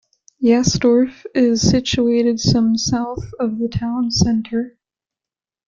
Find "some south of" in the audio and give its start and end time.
2.39-3.59